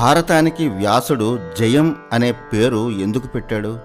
[0.00, 3.78] భారతానికి వ్యాసుడు జయం అనే పేరు ఎందుకు పెట్టాడు?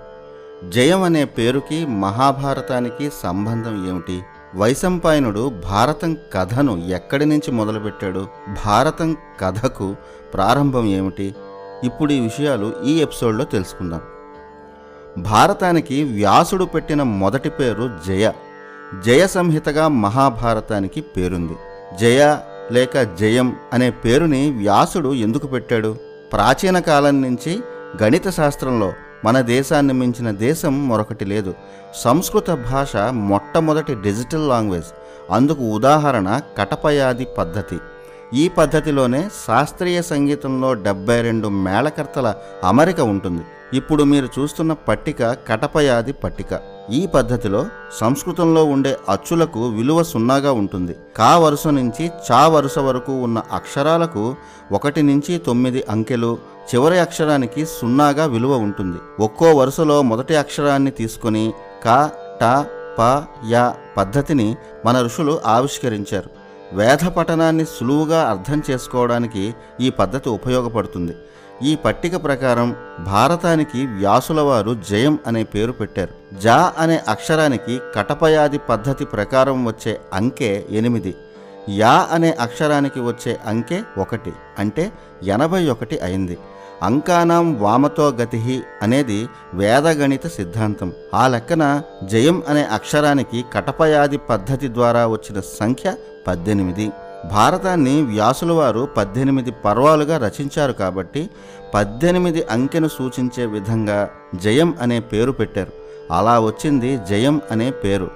[0.69, 4.23] జయం అనే పేరుకి మహాభారతానికి సంబంధం ఏమిటి?
[4.55, 8.28] వైశంపాయనుడు భారతం కథను ఎక్కడి నుంచి మొదలుపెట్టాడు?
[8.65, 9.96] భారతం కథకు
[10.33, 11.36] ప్రారంభం ఏమిటి?
[11.83, 14.01] ఇప్పుడు ఈ విషయాలు ఈ ఎపిసోడ్లో తెలుసుకుందాం.
[15.18, 18.32] భారతానికి వ్యాసుడు పెట్టిన మొదటి పేరు జయ.
[19.05, 21.54] జయ సంహితగా మహాభారతానికి పేరుంది.
[22.00, 22.38] జయ
[22.72, 26.05] లేక జయం అనే పేరుని వ్యాసుడు ఎందుకు పెట్టాడు?
[26.32, 27.60] ప్రాచీన కాలం నుంచి
[28.04, 28.94] గణిత శాస్త్రంలో
[29.26, 31.54] మన దేశాన్ని మించిన దేశం మరొకటి లేదు.
[31.96, 34.86] సంస్కృత భాష మొట్టమొదటి డిజిటల్ లాంగ్వేజ్
[35.32, 37.80] అందుకు ఉదాహరణ కటపయాది పద్ధతి.
[38.34, 43.44] ఈ పద్ధతిలోనే శాస్త్రీయ సంగీతంలో డెబ్బై రెండు మేళకర్తల అమరిక ఉంటుంది.
[43.73, 46.75] ఇప్పుడు మీరు చూస్తున్న పట్టిక కటపయాది పట్టిక.
[46.94, 47.66] ఈ పద్ధతిలో
[47.99, 50.95] సంస్కృతంలో ఉండే అచ్చులకు విలువ సున్నాగా ఉంటుంది.
[51.17, 54.36] కా వరుస నుంచి చా వరుస వరకు ఉన్న అక్షరాలకు
[54.72, 56.38] ఒకటి నుంచి తొమ్మిది అంకెలు
[56.75, 58.97] చివరి అక్షరానికి సున్నాగా విలువ ఉంటుంది.
[59.19, 61.53] ఒక్కో వరుసలో మొదటి అక్షరాన్ని తీసుకొని
[61.88, 62.11] క
[62.42, 62.66] ట
[62.99, 64.55] ప యా పద్ధతిని
[64.86, 66.30] మన ఋషులు ఆవిష్కరించారు.
[66.73, 71.16] వేద పఠనాన్ని సులువుగా అర్థం చేసుకోవడానికి ఈ పద్ధతి ఉపయోగపడుతుంది.
[71.64, 76.38] ఈ పట్టిక ప్రకారం భారతానికి వ్యాసుల వారు జయం అనే పేరు పెట్టారు.
[76.38, 81.16] జా అనే అక్షరానికి కటపయాది పద్ధతి ప్రకారం వచ్చే అంకె ఎనిమిది.
[81.70, 84.33] యా అనే అక్షరానికి వచ్చే అంకె ఒకటి.
[84.59, 84.92] అంటే
[85.23, 86.38] ఎనభై ఒకటి అయింది.
[86.83, 90.94] అంకానాం వామతో గతి అనేది వేదగణిత సిద్ధాంతం.
[91.14, 95.95] ఆ లెక్కన జయం అనే అక్షరానికి కటపయాది పద్ధతి ద్వారా వచ్చిన సంఖ్య
[96.28, 96.92] పద్దెనిమిది.
[97.31, 101.30] భారతాన్ని వ్యాసుల వారు పద్దెనిమిది పర్వాలుగా రచించారు కాబట్టి
[101.73, 105.72] పద్దెనిమిది అంకెను సూచించే విధంగా జయం అనే పేరు పెట్టారు.
[106.14, 108.12] అలా వచ్చింది జయం అనే పేరు.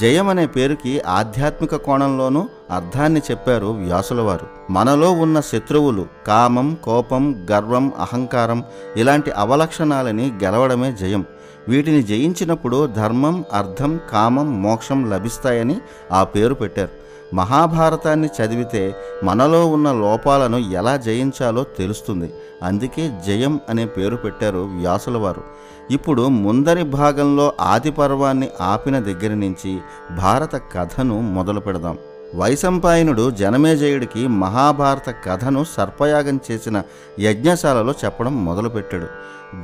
[0.00, 7.92] జయం అనే పేరుకి ఆధ్యాత్మిక కోణంలోనూ అర్థాన్ని చెప్పారు వ్యాసుల వారు మనలో ఉన్న శత్రువులు కామం కోపం గర్వం
[7.98, 8.64] అహంకారం
[8.96, 11.24] ఇలాంటి అవలక్షణాలని గెలవడమే జయం.
[11.68, 15.80] వీటిని జయించినప్పుడు ధర్మం అర్థం కామం మోక్షం లభిస్తాయని
[16.12, 16.99] ఆ పేరు పెట్టారు.
[17.34, 22.34] మహాభారతాన్ని చదివితే మనలో ఉన్న లోపాలను ఎలా జయించాలో తెలుస్తుంది.
[22.62, 25.42] అందుకే జయం అనే పేరు పెట్టారు వ్యాసుల వారు.
[25.90, 29.78] ఇప్పుడు ముందరి భాగంలో ఆది పర్వాన్ని ఆపిన దగ్గర నుంచి
[30.16, 31.98] భారత కథను మొదలు పెడదాం.
[32.34, 36.82] వైశంపాయనుడు జనమేజయుడికి మహాభారత కథను సర్పయాగం చేసిన
[37.20, 39.06] యజ్ఞశాలలో చెప్పడం మొదలుపెట్టాడు.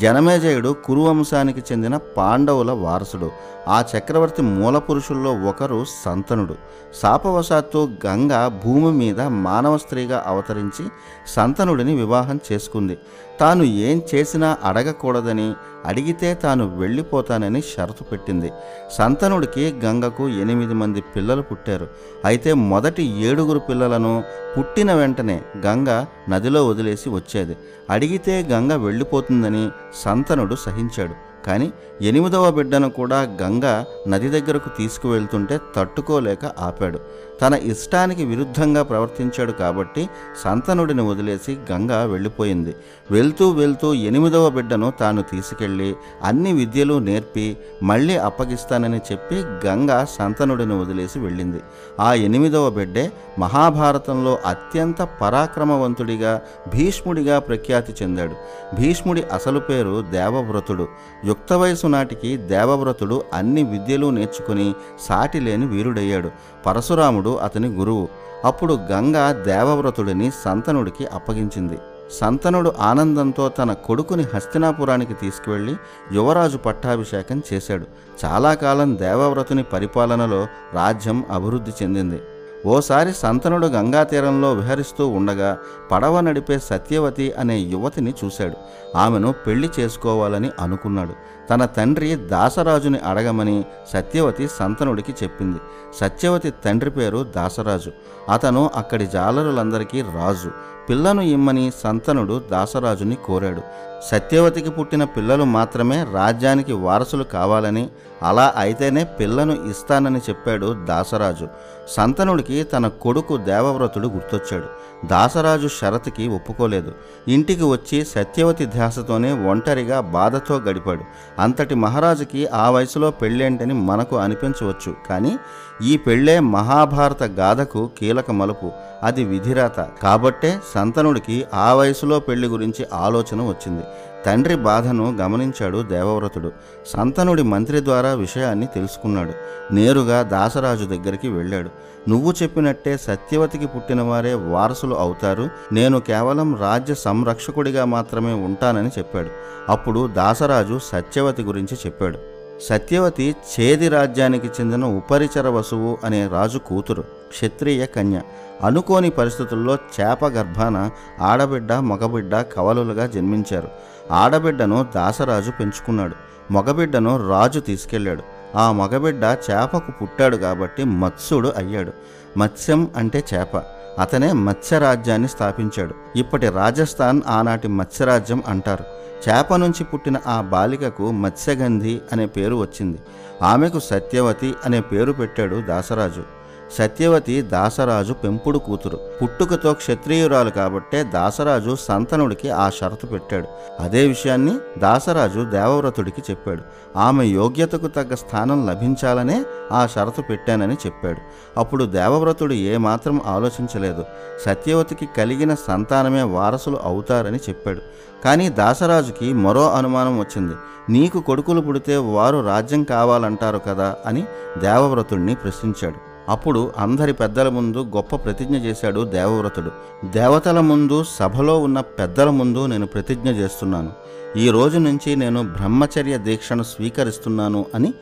[0.01, 3.31] జనమేజయుడు కురువంశానికి చెందిన పాండవుల వారసుడు.
[3.69, 6.55] ఆ చక్రవర్తి మూలపురుషుల్లో ఒకరు సంతనుడు.
[7.03, 10.89] శాపవశాత్తు గంగ భూమి మీద మానవ స్త్రీగా అవతరించి
[11.27, 12.99] సంతనుడిని వివాహం చేసుకుంది.
[13.41, 15.55] తాను ఏం చేసినా అడగకూడదని
[15.87, 18.53] అడిగితే తాను వెళ్ళిపోతానని షరతు పెట్టింది.
[18.99, 21.89] సంతనుడికి గంగకు ఎనిమిది మంది పిల్లలు పుట్టారు.
[22.25, 24.25] అయితే మొదటి ఏడుగురు పిల్లలను
[24.59, 27.57] పుట్టిన వెంటనే గంగ నదిలో వదిలేసి వచ్చేది.
[27.91, 31.15] అడిగితే గంగ వెళ్ళిపోతుందని సంతనుడు సహించాడు.
[31.47, 31.73] కానీ
[32.03, 37.01] ఎనిమిదవ బిడ్డను కూడా గంగ నది దగ్గరకు తీసుకువెళ్తుంటే తట్టుకోలేక ఆపాడు.
[37.41, 40.09] తన ఇష్టానికి విరుద్ధంగా ప్రవర్తించాడు కాబట్టి
[40.45, 42.75] సంతనుడిని వదిలేసి గంగ వెళ్ళిపోయింది.
[43.11, 45.91] వెళ్తూ వెళ్తూ ఎనిమిదవ బిడ్డను తాను తీసుకెళ్ళి
[46.25, 47.47] అన్ని విద్యలు నేర్పి
[47.83, 49.37] మళ్ళీ అప్పగిస్తానని చెప్పి
[49.67, 51.61] గంగ సంతనుడిని వదిలేసి వెళ్ళింది.
[52.01, 53.05] ఆ ఎనిమిదవ బిడ్డే
[53.39, 56.33] మహాభారతంలో అత్యంత పరాక్రమవంతుడిగా
[56.75, 58.37] భీష్ముడిగా ప్రఖ్యాతి చెందాడు.
[58.81, 60.89] భీష్ముడి అసలు పేరు దేవవ్రతుడు.
[61.25, 64.75] యుక్త వయసు నాటికి దేవవ్రతుడు అన్ని విద్యలు నేర్చుకుని
[65.09, 66.31] సాటిలేని వీరుడయ్యాడు.
[66.67, 68.09] పరశురాముడు అతని గురువు.
[68.45, 71.79] అప్పుడు గంగ దేవవ్రతుడిని సంతనుడికి అప్పగించింది.
[72.11, 75.77] సంతనుడు ఆనందంతో తన కొడుకుని హస్తినాపురానికి తీసుకువెళ్ళి
[76.13, 77.87] యువరాజు పట్టాభిషేకం చేశాడు.
[78.25, 82.21] చాలా కాలం దేవవ్రతుని పరిపాలనలో రాజ్యం అభివృద్ధి చెందింది.
[82.67, 85.59] ఓసారి సంతనుడు గంగా తీరంలో విహరిస్తూ ఉండగా
[85.91, 88.55] పడవ నడిపే సత్యవతి అనే యువతిని చూశాడు.
[88.97, 91.13] ఆమెను పెళ్ళి చేసుకోవాలని అనుకున్నాడు.
[91.51, 95.59] తన తండ్రి దాసరాజుని అడగమని సత్యవతి సంతనుడికి చెప్పింది.
[96.01, 97.93] సత్యవతి తండ్రి పేరు దాసరాజు.
[98.33, 100.51] అతను అక్కడి జాలరులందరికీ రాజు.
[100.89, 103.63] పిల్లను ఇమ్మని సంతనుడు దాసరాజుని కోరాడు.
[104.11, 107.89] సత్యవతికి పుట్టిన పిల్లలు మాత్రమే రాజ్యానికి వారసులు కావాలని
[108.23, 111.49] అలా అయితేనే పిల్లను ఇస్తానని చెప్పాడు దాసరాజు.
[111.89, 114.65] సంతనుడికి తన కొడుకు దేవవ్రతుడు గుర్తొచ్చాడు.
[115.07, 116.93] దాసరాజు షరతుకి ఒప్పుకోలేదు.
[117.29, 121.03] ఇంటికి వచ్చి సత్యవతి ధ్యాసతోనే ఒంటరిగా బాధతో గడిపాడు.
[121.39, 124.95] అంతటి మహారాజుకి ఆ వయసులో పెళ్ళేంటని మనకు అనిపించవచ్చు.
[125.09, 125.39] కానీ
[125.85, 128.73] ఈ పెళ్ళే మహాభారత గాథకు కీలక మలుపు.
[129.03, 133.83] అది విధిరాత కాబట్టే సంతనుడికి ఆ వయసులో పెళ్ళి గురించి ఆలోచన వచ్చింది.
[134.27, 136.53] తండ్రి బాధను గమనించాడు దేవవ్రతుడు.
[136.87, 139.33] సంతనుడి మంత్రి ద్వారా విషయాన్ని తెలుసుకున్నాడు.
[139.75, 141.71] నేరుగా దాసరాజు దగ్గరికి వెళ్ళాడు.
[142.09, 145.51] నువ్వు చెప్పినట్టే సత్యవతికి పుట్టిన వారే వారసులు అవుతారు.
[145.73, 149.29] నేను కేవలం రాజ్య సంరక్షకుడిగా మాత్రమే ఉంటానని చెప్పాడు.
[149.69, 152.36] అప్పుడు దాసరాజు సత్యవతి గురించి చెప్పాడు.
[152.61, 158.21] సత్యవతి చేది రాజ్యానికి చెందిన ఉపరిచర వసువు అనే రాజు కూతురు క్షత్రియ కన్య.
[158.65, 163.69] అనుకోని పరిస్థితుల్లో చేప గర్భాన ఆడబిడ్డ మగబిడ్డ కవలులుగా జన్మించారు.
[164.11, 166.15] ఆడబిడ్డను దాసరాజు పెంచుకున్నాడు.
[166.53, 168.23] మగబిడ్డను రాజు తీసుకెళ్ళాడు.
[168.57, 171.93] ఆ మగబిడ్డ చేపకు పుట్టాడు కాబట్టి మత్స్యుడు అయ్యాడు.
[172.39, 173.63] మత్స్యం అంటే చేప.
[174.01, 175.95] అతనే మత్స్యరాజ్యాన్ని స్థాపించాడు.
[176.17, 178.85] ఇప్పటి రాజస్థాన్ ఆనాటి మత్స్యరాజ్యం అంటారు.
[179.29, 182.99] చేప నుంచి పుట్టిన ఆ బాలికకు మత్స్యగంధి అనే పేరు వచ్చింది.
[183.43, 186.36] ఆమెకు సత్యవతి అనే పేరు పెట్టాడు దాసరాజు.
[186.73, 188.99] సత్యవతి దాసరాజు పెంపుడు కూతురు.
[189.23, 193.47] పుట్టుకతో క్షత్రియురాలు కాబట్టే దాసరాజు సంతనుడికి ఆ షరతు పెట్టాడు.
[193.81, 196.63] అదే విషయాన్ని దాసరాజు దేవవ్రతుడికి చెప్పాడు.
[196.99, 201.19] ఆమె యోగ్యతకు తగ్గ స్థానం లభించాలనే ఆ షరతు పెట్టానని చెప్పాడు.
[201.61, 204.05] అప్పుడు దేవవ్రతుడు ఏమాత్రం ఆలోచించలేదు.
[204.47, 207.81] సత్యవతికి కలిగిన సంతానమే వారసులు అవుతారని చెప్పాడు.
[208.25, 210.55] కానీ దాసరాజుకి మరో అనుమానం వచ్చింది.
[210.91, 214.25] నీకు కొడుకులు పుడితే వారు రాజ్యం కావాలంటారు కదా అని
[214.59, 216.06] దేవవ్రతుడిని ప్రశ్నించాడు.
[216.29, 219.71] అప్పుడు అందరి పెద్దల ముందు గొప్ప ప్రతిజ్ఞ చేశాడు దేవవ్రతుడు.
[220.09, 223.93] దేవతల ముందు సభలో ఉన్న పెద్దల ముందు నేను ప్రతిజ్ఞ చేస్తున్నాను.
[224.39, 227.95] ఈ రోజు నుంచి నేను బ్రహ్మచర్య దీక్షను స్వీకరిస్తున్నాను అని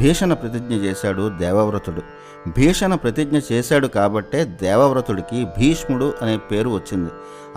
[0.00, 2.02] భీషణ ప్రతిజ్ఞ చేశాడు దేవవ్రతుడు.
[2.48, 7.10] భీషణ ప్రతిజ్ఞ చేశాడు కాబట్టే దేవవ్రతుడికి భీష్ముడు అనే పేరు వచ్చింది.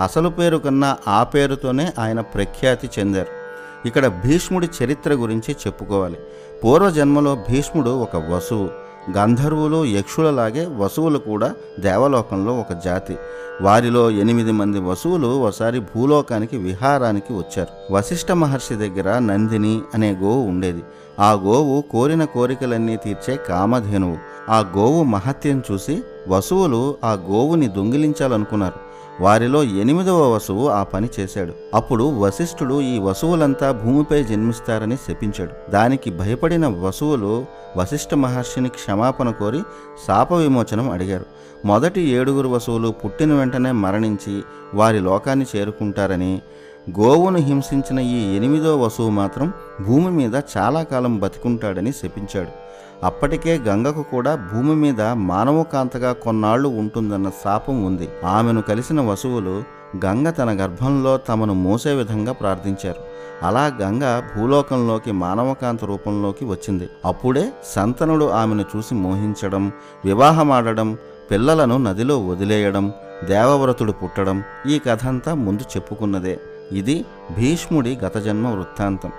[0.04, 3.44] అసలు పేరు కన్నా ఆ పేరుతోనే ఆయన ప్రఖ్యాతి చెందారు.
[3.88, 6.18] ఇక్కడ భీష్ముడి చరిత్ర గురించి చెప్పుకోవాలి.
[6.64, 8.83] పూర్వజన్మలో భీష్ముడు ఒక వసువు.
[9.12, 13.18] గంధర్వులు యక్షులలాగే వసువులు కూడా దేవలోకంలో ఒక జాతి.
[13.62, 17.94] వారిలో ఎనిమిది మంది వసువులు ఒకసారి భూలోకానికి విహారానికి వచ్చారు.
[17.94, 20.84] వశిష్ఠ మహర్షి దగ్గర నందిని అనే గోవు ఉండేది.
[21.20, 24.18] ఆ గోవు కోరిన కోరికలన్నీ తీర్చే కామధేనువు.
[24.50, 28.83] ఆ గోవు మహత్యం చూసి వసువులు ఆ గోవుని దొంగిలించాలనుకున్నారు.
[29.22, 31.54] వారిలో ఎనిమిదవ వసువు ఆ పని చేశాడు.
[31.74, 35.72] అప్పుడు వశిష్ఠుడు ఈ వసువులంతా భూమిపై జన్మిస్తారని శపించాడు.
[35.72, 37.46] దానికి భయపడిన వసువులు
[37.78, 39.62] వశిష్ఠ మహర్షిని క్షమాపణ కోరి
[40.08, 41.26] శాప విమోచనం అడిగారు.
[41.66, 44.44] మొదటి ఏడుగురు వసువులు పుట్టిన వెంటనే మరణించి
[44.74, 46.42] వారి లోకాన్ని చేరుకుంటారని
[47.00, 52.63] గోవును హింసించిన ఈ ఎనిమిదో వసువు మాత్రం భూమి మీద చాలా కాలం బతికుంటాడని శపించాడు.
[53.04, 58.10] అప్పటికే గంగకు కూడా భూమి మీద మానవకాంతగా కొన్నాళ్ళు ఉంటుందన్న శాపం ఉంది.
[58.26, 59.64] ఆమెను కలిసిన వసువులు
[60.06, 63.02] గంగ తన గర్భంలో తమను మోసే విధంగా ప్రార్థించారు.
[63.46, 66.90] అలా గంగ భూలోకంలోకి మానవకాంత రూపంలోకి వచ్చింది.
[67.06, 69.72] అప్పుడే సంతనుడు ఆమెను చూసి మోహించడం
[70.06, 70.98] వివాహమాడడం
[71.32, 72.94] పిల్లలను నదిలో వదిలేయడం
[73.26, 76.40] దేవవ్రతుడు పుట్టడం ఈ కథంతా ముందు చెప్పుకున్నదే.
[76.72, 77.06] ఇది
[77.38, 79.12] భీష్ముడి గతజన్మ వృత్తాంతం.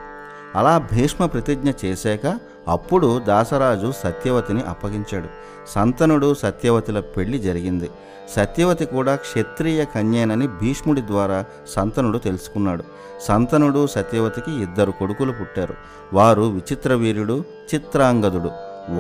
[0.55, 2.39] అలా భీష్మ ప్రతిజ్ఞ చేశాక
[2.69, 5.29] అప్పుడు దాసరాజు సత్యవతిని అప్పగించాడు.
[5.69, 7.91] సంతనుడు సత్యవతిల పెళ్ళి జరిగింది.
[8.37, 12.85] సత్యవతి కూడా క్షత్రియ కన్యేనని భీష్ముడి ద్వారా సంతనుడు తెలుసుకున్నాడు.
[13.21, 15.75] సంతనుడు సత్యవతికి ఇద్దరు కొడుకులు పుట్టారు.
[16.13, 17.45] వారు విచిత్ర వీరుడు
[17.75, 18.51] చిత్రాంగదుడు.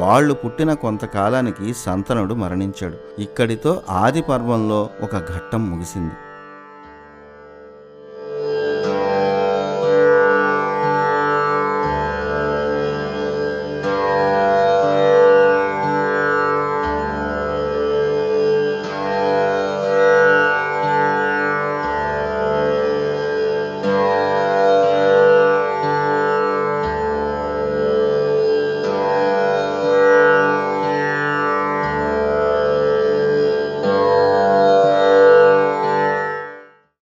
[0.01, 3.21] వాళ్ళు పుట్టిన కొంతకాలానికి సంతనుడు మరణించాడు.
[3.21, 6.15] ఇక్కడితో ఆది పర్వంలో ఒక ఘట్టం ముగిసింది.